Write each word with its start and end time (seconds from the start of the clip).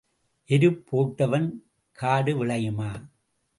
எருப் 0.49 0.79
போட்டவன் 0.89 1.47
காடு 1.97 2.37
விளையுமா? 2.37 2.91